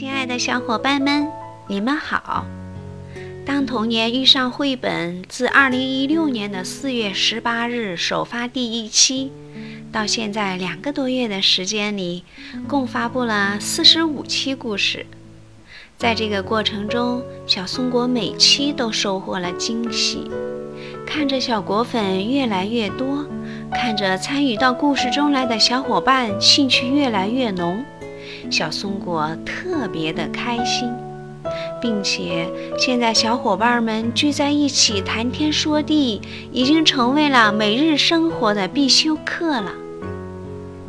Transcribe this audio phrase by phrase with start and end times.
[0.00, 1.28] 亲爱的小伙伴们，
[1.68, 2.46] 你们好！
[3.44, 9.30] 当童年遇上绘本自2016年的4月18日首发第一期，
[9.92, 12.24] 到现在两个多月的时间里，
[12.66, 15.04] 共发布了45期故事。
[15.98, 20.30] 在这个过程中，小松果每期都收获了惊喜。
[21.06, 23.26] 看着小果粉越来越多，
[23.70, 27.84] 看着参与到故事中来的小伙伴兴趣越来越浓。
[28.50, 30.92] 小松果特别的开心，
[31.80, 36.20] 并且现在小伙伴们聚在一起谈天说地，
[36.52, 39.72] 已经成为了每日生活的必修课了，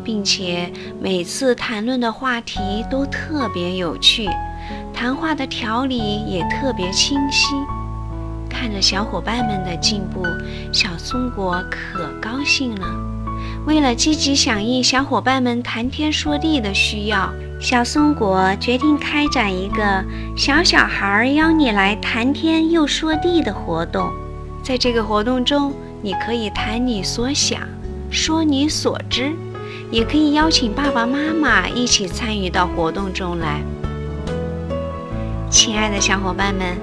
[0.04, 4.28] 并且每次谈论的话题都特别有趣，
[4.94, 7.54] 谈话的条理也特别清晰。
[8.50, 10.24] 看着小伙伴们的进步，
[10.74, 12.88] 小松果可高兴了。
[13.66, 20.04] 为了积极响应小伙伴们谈天说地的需要，小松果决定开展一个
[20.36, 24.12] “小小孩邀你来谈天又说地”的活动。
[24.64, 27.62] 在这个活动中，你可以谈你所想，
[28.10, 29.32] 说你所知，
[29.92, 33.62] 也可以邀请爸爸妈妈一起参与到活动中来。
[35.52, 36.76] 亲爱的小伙伴们，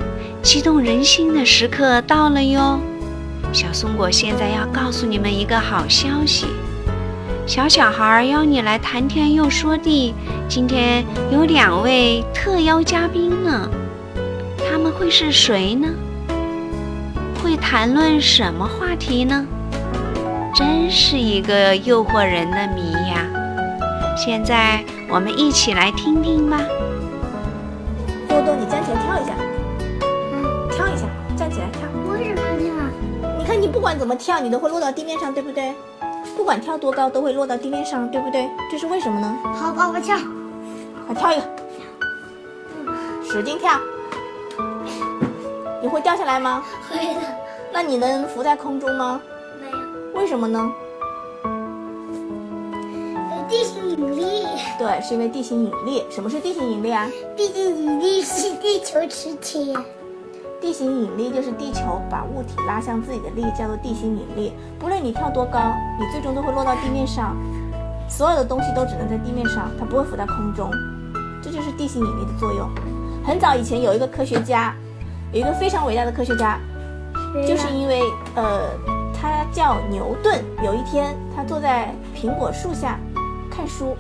[0.42, 2.78] 激动人心的时刻到了哟！
[3.52, 6.46] 小松果现在要告诉你们一个好消息。
[7.48, 10.14] 小小孩邀你来谈天又说地，
[10.50, 13.66] 今天有两位特邀嘉宾呢，
[14.70, 15.88] 他们会是谁呢？
[17.42, 19.46] 会谈论什么话题呢？
[20.54, 23.24] 真是一个诱惑人的谜呀！
[24.14, 26.60] 现在我们一起来听听吧。
[28.28, 29.32] 多多，你站起来跳一下，
[30.02, 31.88] 嗯，跳一下，站起来跳。
[32.12, 32.74] 为什么跳？
[33.38, 35.72] 你看，你不管怎么跳，你都会落到地面上，对不对？
[36.38, 38.48] 不管跳多高，都会落到地面上，对不对？
[38.70, 39.36] 这是为什么呢？
[39.56, 40.16] 好，爸爸跳，
[41.04, 41.42] 快跳一个，
[43.24, 43.72] 使劲跳。
[45.82, 46.62] 你会掉下来吗？
[46.88, 47.20] 会的。
[47.72, 49.20] 那你能浮在空中吗？
[49.60, 49.76] 没有。
[50.14, 50.72] 为什么呢？
[53.48, 54.46] 地心引力。
[54.78, 56.04] 对，是因为地心引力。
[56.08, 57.10] 什么是地心引力啊？
[57.36, 59.74] 地心引力是地球磁铁。
[60.68, 64.52] 地心引力就是地球把物体拉向自己的力，叫做地心引力。
[64.78, 65.58] 不论你跳多高，
[65.98, 67.34] 你最终都会落到地面上。
[68.06, 70.70] 所有的东西都只能在地面上，它不会浮在空中。
[71.42, 72.68] 这就是地心引力的作用。
[73.24, 74.74] 很早以前有一个科学家，
[75.32, 76.58] 有一个非常伟大的科学家，
[77.46, 78.02] 就是因为
[78.34, 78.68] 呃，
[79.18, 80.38] 他叫牛顿。
[80.62, 83.00] 有一天，他坐在苹果树下
[83.50, 83.96] 看书，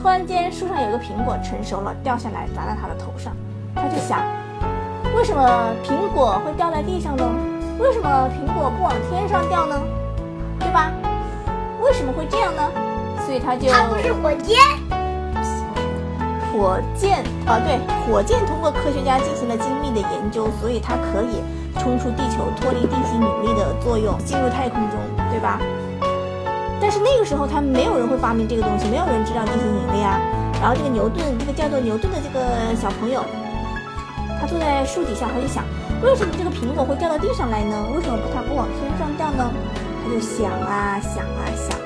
[0.00, 3.34] 突然间树上有一个苹果成熟了，掉下来砸在他的头上，
[3.74, 4.20] 他就想。
[5.14, 7.24] 为什么苹果会掉在地上呢？
[7.78, 9.80] 为什么苹果不往天上掉呢？
[10.58, 10.90] 对吧？
[11.80, 12.62] 为什么会这样呢？
[13.24, 14.58] 所以他就它不是火箭，
[16.52, 21.40] 火箭啊，对，火箭通过科学家进行了精密的研究，所以它可以
[21.78, 24.98] 冲出地球，脱离地心引力的作用，进入太空中，
[25.30, 25.58] 对吧？
[26.80, 30.20] 但是那个时候，他没有人会发明这个东西，没有人知道地心引力啊。
[30.60, 33.24] 然后这个牛顿，这个叫做牛顿的这个小朋友。
[34.44, 35.64] 他坐在树底下，他就想，
[36.02, 37.88] 为什么这个苹果会掉到地上来呢？
[37.96, 39.50] 为什么它不往天上掉呢？
[40.04, 41.78] 他就想啊想啊想，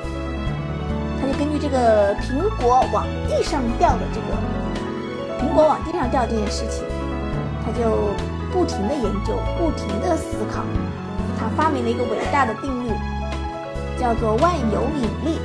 [1.21, 6.83] 他就根据这个苹果往地上掉的这个苹果往地上掉这件事情，
[7.65, 8.11] 他就
[8.53, 10.65] 不停的研究，不停的思考，
[11.39, 12.91] 他发明了一个伟大的定律，
[14.01, 15.39] 叫做万有引力。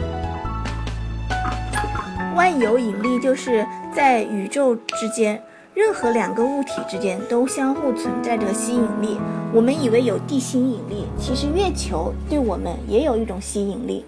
[2.36, 3.64] 万有引力就是
[3.96, 5.40] 在宇宙之间。
[5.76, 9.18] 任何两个物体之间都相互存在着吸引力。
[9.52, 14.06] 我们以为有地心引力，其实月球对我们也有一种吸引力。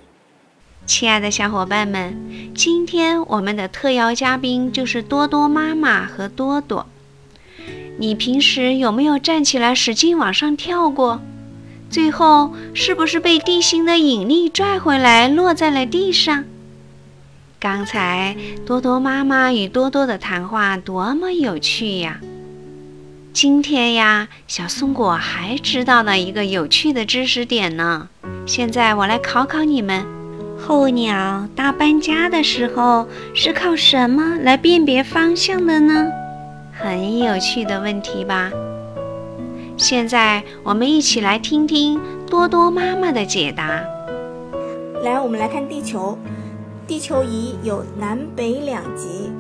[0.86, 6.86] 亲爱的小伙伴们，今天我们的特邀嘉宾就是多多妈妈和多多。
[7.98, 11.20] 你平时有没有站起来使劲往上跳过？
[11.90, 16.44] 最后是不是被地心的引力拽回来，落在了地上？
[17.66, 22.20] 刚才多多妈妈与多多的谈话多么有趣呀！
[23.34, 28.08] 今天呀，小松果还知道了一个有趣的知识点呢。
[28.46, 30.06] 现在我来考考你们：
[30.60, 36.06] 候鸟大搬家的时候是靠什么来辨别方向的呢？
[36.72, 38.52] 很有趣的问题吧？
[39.76, 43.84] 现在我们一起来听听多多妈妈的解答。
[45.04, 46.16] 来，我们来看地球。
[46.88, 49.32] 地球仪有南北两极，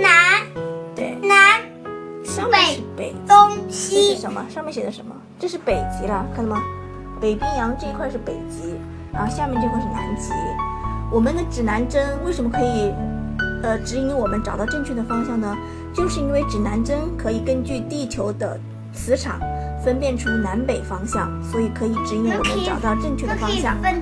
[0.00, 0.40] 南，
[0.96, 1.60] 对，南，
[2.24, 4.42] 上面是北，东西，这是什么？
[4.48, 5.14] 上面写的什么？
[5.38, 6.62] 这是北极了，看到吗？
[7.20, 8.74] 北冰洋这一块是北极，
[9.12, 10.32] 然后下面这块是南极。
[11.12, 12.90] 我们的指南针为什么可以，
[13.62, 15.54] 呃，指引我们找到正确的方向呢？
[15.92, 18.58] 就是因为指南针可以根据地球的
[18.94, 19.38] 磁场
[19.84, 23.76] 分辨出南北方向，所以可以指引我们找到正确的方向。
[23.82, 24.00] 分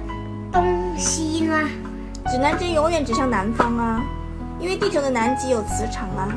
[0.53, 0.65] 东
[0.97, 1.69] 西吗？
[2.28, 4.02] 指南针永远指向南方啊，
[4.58, 6.28] 因为地球的南极有磁场啊。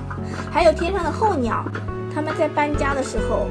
[0.51, 1.65] 还有天上的候鸟，
[2.13, 3.47] 它们在搬家的时候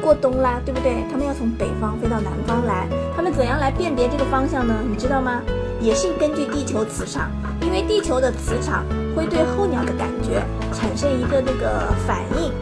[0.00, 1.04] 过冬啦，对不对？
[1.10, 2.86] 它们要从北方飞到南方来，
[3.16, 4.76] 它们怎样来辨别这个方向呢？
[4.88, 5.42] 你知道吗？
[5.80, 7.28] 也是根据地球磁场，
[7.60, 8.84] 因为地球的磁场
[9.16, 10.40] 会对候鸟的感觉
[10.72, 12.52] 产生一个那个反应，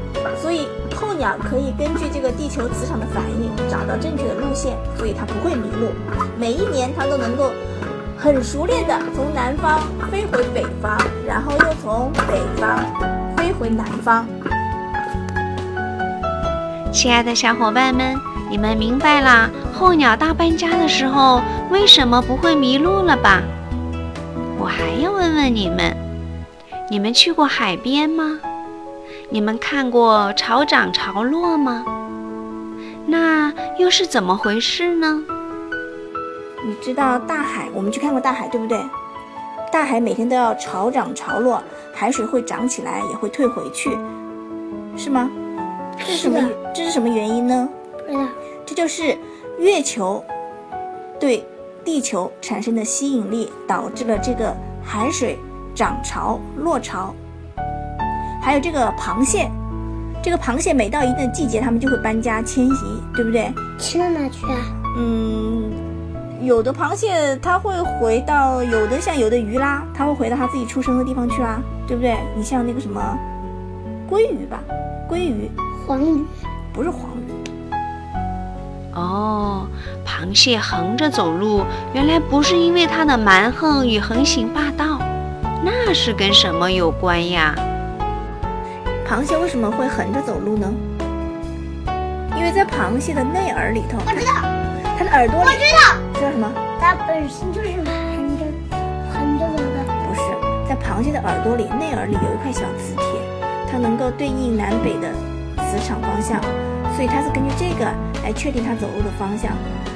[0.40, 0.66] 所以
[0.96, 5.90] 候鸟可以根据这个地球磁场的反应找到正确的路线，所以它不会迷路。
[6.38, 7.50] 每一年它都能够。
[8.22, 10.96] 很熟练的从南方飞回北方，
[11.26, 12.78] 然后又从北方
[13.36, 14.24] 飞回南方。
[16.92, 18.16] 亲爱的小伙伴们，
[18.48, 23.42] 你们明白了候鸟大搬家的时候为什么不会迷路了吧？
[24.56, 25.92] 我还要问问你们，
[26.88, 28.38] 你们去过海边吗？
[29.30, 31.84] 你们看过潮涨潮落吗？
[33.04, 35.24] 那又是怎么回事呢？
[36.64, 38.80] 你知道大海，我们去看过大海，对不对？
[39.72, 41.62] 大海每天都要潮涨潮落，
[41.94, 43.90] 海水会涨起来，也会退回去，
[44.96, 45.30] 是吗？
[45.98, 46.38] 这是什么？
[46.74, 47.68] 这是什么原因呢？
[48.06, 48.28] 不知道。
[48.64, 49.18] 这就是
[49.58, 50.24] 月球
[51.18, 51.44] 对
[51.84, 54.54] 地球产生的吸引力，导致了这个
[54.84, 55.38] 海水
[55.74, 57.14] 涨潮落潮。
[58.40, 59.50] 还有这个螃蟹，
[60.22, 62.84] 这个螃蟹每到一定的季节，它们就会搬家迁徙，
[63.14, 63.52] 对不对？
[63.78, 64.58] 去到哪去啊？
[64.98, 65.81] 嗯。
[66.42, 72.16] 有的螃蟹它会回到，有的像有的鱼啦，它会回到它自己出生的地方去啊，对不对？
[72.36, 73.00] 你像那个什么
[74.10, 74.58] 鲑鱼吧，
[75.08, 75.48] 鲑鱼，
[75.86, 76.24] 黄鱼，
[76.72, 77.70] 不是黄鱼。
[78.92, 79.68] 哦，
[80.04, 81.62] 螃蟹横着走路，
[81.94, 84.98] 原来不是因为它的蛮横与横行霸道，
[85.64, 87.54] 那是跟什么有关呀？
[89.08, 90.68] 螃蟹为什么会横着走路呢？
[92.36, 94.32] 因为在螃蟹的内耳里头，我知道。
[94.98, 96.48] 它的耳朵里，我知道，知道什么？
[96.78, 98.46] 它本身就是横着
[99.10, 99.82] 横着走的。
[100.06, 100.22] 不是，
[100.68, 103.04] 在螃蟹的耳朵里，内耳里有一块小磁铁，
[103.68, 105.10] 它能够对应南北的
[105.66, 106.40] 磁场方向，
[106.94, 107.90] 所以它是根据这个
[108.22, 109.50] 来确定它走路的方向。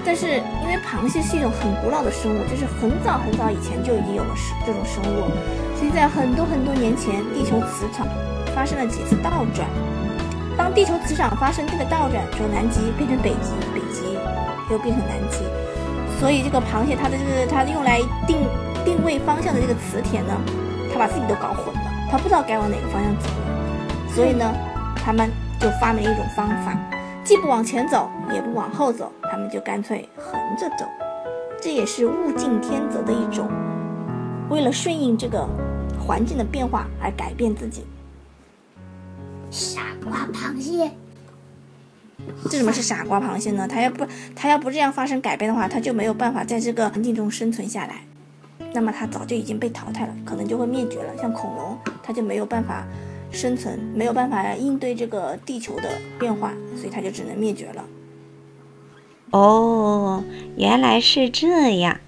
[0.04, 4.34] 但是因为螃蟹是一种很古老的生物，就是很早很早以前就已经有了
[4.66, 5.30] 这种生物，
[5.78, 8.04] 所以在很多很多年前，地球磁场
[8.52, 9.62] 发生了几次倒转。
[10.58, 14.18] 当地球磁场发生这个倒转，从南极变成北极，北极。
[14.68, 15.44] 又变成南极，
[16.18, 18.38] 所以这个螃蟹它的这个它用来定
[18.84, 20.32] 定位方向的这个磁铁呢，
[20.92, 21.80] 它把自己都搞混了，
[22.10, 23.28] 它不知道该往哪个方向走，
[24.14, 24.50] 所以呢，
[24.96, 25.30] 他们
[25.60, 26.76] 就发明了一种方法，
[27.22, 30.86] 既不往前走，也不往后走，他们就干脆横着走，
[31.60, 33.48] 这也是物竞天择的一种，
[34.48, 35.46] 为了顺应这个
[35.98, 37.84] 环境的变化而改变自己。
[39.50, 40.90] 傻瓜螃蟹。
[42.50, 43.68] 这怎么是傻瓜螃蟹呢？
[43.68, 48.02] 它要不它要不这样发生改变的话，它就没有办法在这个环境中生存下来，
[48.72, 51.16] 那么它早就已经被淘汰了，可能就会灭绝了。
[51.20, 52.86] 像恐龙，它就没有办法
[53.30, 57.84] 生存，没有办法应对这个地球的变化，所以它就只能灭绝了。
[59.30, 60.24] 哦，
[60.56, 62.00] 原来是这样，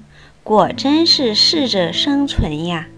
[0.43, 2.89] 果真是适者生存呀！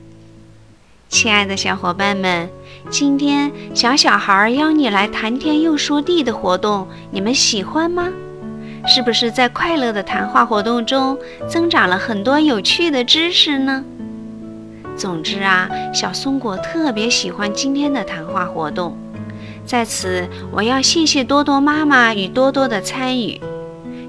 [1.10, 2.48] 亲爱的小伙伴们。
[2.88, 8.08] 今天小小孩邀你来谈天又说地的活动，你们喜欢吗？
[8.86, 13.84] 是不是在快乐的谈话活动中增长了很多有趣的知识呢？
[14.96, 18.96] 总之啊，小松果特别喜欢今天的谈话活动。
[19.66, 23.40] 在此，我要谢谢多多妈妈与多多的参与，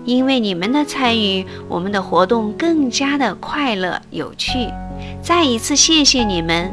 [0.05, 4.69] 因为你们的参与，我们的活动更加的快乐有趣。
[5.21, 6.71] 再一次谢谢你们。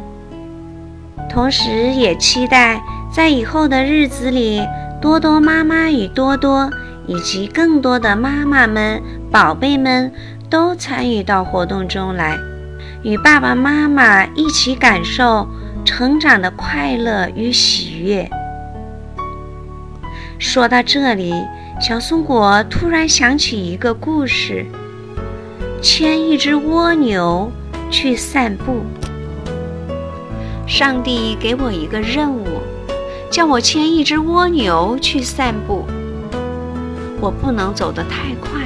[1.39, 4.61] 同时，也期待在以后的日子里，
[5.01, 6.69] 多多妈妈与多多，
[7.07, 10.13] 以及更多的妈妈们、宝贝们
[10.51, 12.37] 都参与到活动中来，
[13.05, 15.47] 与爸爸妈妈一起感受
[15.85, 18.29] 成长的快乐与喜悦。
[20.41, 21.33] 说到这里，
[21.81, 24.67] 小松果突然想起一个故事：
[25.81, 27.53] 牵一只蜗牛
[27.93, 28.83] 去散步。
[30.69, 32.61] 上帝给我一个任务，
[33.31, 35.87] 叫我牵一只蜗牛去散步。
[37.21, 38.61] 我不能走得太快，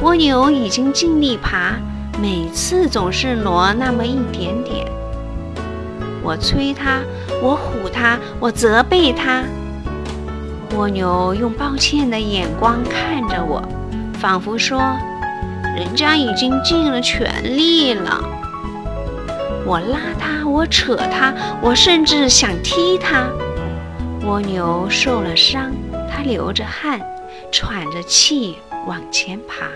[0.00, 1.74] 蜗牛已经尽力爬，
[2.18, 4.86] 每次总是挪那么一点点。
[6.22, 7.02] 我催它，
[7.42, 9.44] 我唬它，我责备它。
[10.74, 13.62] 蜗牛用抱歉的眼光看着我，
[14.14, 14.80] 仿佛说
[15.76, 18.24] ：“人家已经尽了全力了。”
[19.66, 23.26] 我拉它，我扯它，我甚至想踢它。
[24.24, 25.72] 蜗牛受了伤，
[26.08, 27.00] 它流着汗，
[27.50, 29.66] 喘着气往前爬。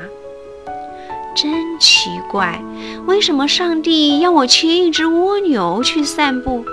[1.34, 2.62] 真奇怪，
[3.06, 6.64] 为什么上帝要我牵一只蜗牛去散步？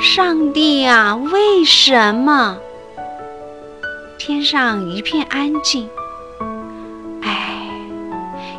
[0.00, 2.56] 上帝啊，为什么？
[4.16, 5.90] 天上一片安静。
[7.20, 7.70] 唉，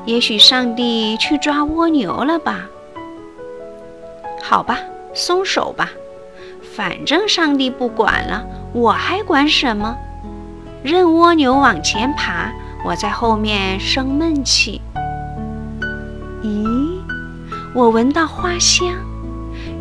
[0.06, 2.68] 也许上帝去抓蜗牛了吧？
[4.44, 4.78] 好吧，
[5.14, 5.90] 松手吧，
[6.76, 9.96] 反正上帝不管了，我还管什么？
[10.84, 12.52] 任蜗牛往前爬。
[12.86, 14.82] 我在后面生闷气。
[16.42, 17.00] 咦，
[17.74, 18.86] 我闻到花香，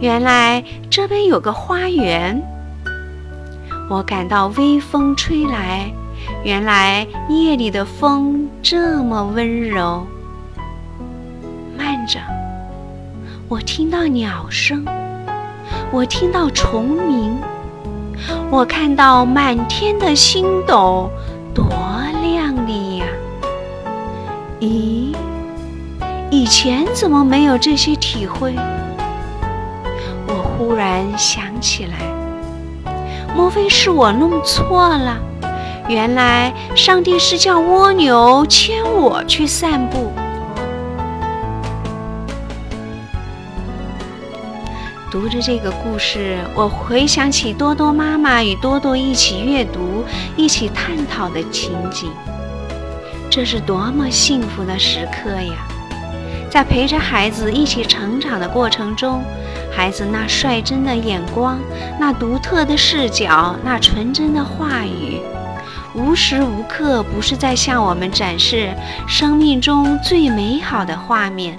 [0.01, 2.41] 原来这边有个花园。
[3.91, 5.93] 我感到微风吹来，
[6.45, 10.07] 原来夜里的风这么温柔。
[11.77, 12.21] 慢着，
[13.53, 14.83] 我听到鸟声，
[15.91, 17.39] 我听到虫鸣，
[18.51, 21.11] 我看到满天的星斗，
[21.53, 21.67] 多
[22.23, 23.05] 亮丽呀！
[24.59, 25.15] 咦，
[26.31, 28.55] 以前怎么没有这些体会？
[30.27, 31.99] 我忽然想起来，
[33.37, 35.19] 莫非是我弄错了？
[35.89, 40.11] 原来上帝是叫蜗牛牵我去散步。
[45.13, 50.03] 读着这个故事，我回想起多多妈妈与多多一起阅读、
[50.39, 52.11] 一起探讨的情景。
[53.29, 55.53] 这是多么幸福的时刻呀！
[56.49, 59.23] 在陪着孩子一起成长的过程中，
[59.71, 61.61] 孩子那率真的眼光、
[62.01, 65.21] 那独特的视角、那纯真的话语，
[65.93, 68.71] 无时无刻不是在向我们展示
[69.07, 71.55] 生命中最美好的画面。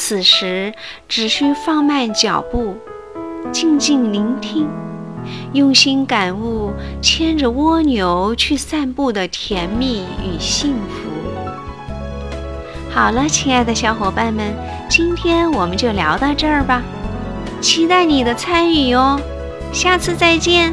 [0.00, 0.72] 此时，
[1.08, 2.76] 只需放慢脚步，
[3.50, 4.68] 静静聆听。
[5.52, 11.10] 用心感悟牵着蜗牛去散步的甜蜜与幸福。
[12.88, 14.54] 好了，亲爱的小伙伴们，
[14.88, 16.80] 今天我们就聊到这儿吧，
[17.60, 19.20] 期待你的参与哦，
[19.72, 20.72] 下次再见。